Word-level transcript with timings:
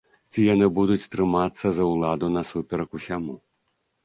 Ці 0.35 0.45
яны 0.53 0.69
будуць 0.79 1.05
трымацца 1.15 1.67
за 1.81 1.87
ўладу 1.91 2.31
насуперак 2.37 2.89
усяму? 3.03 3.39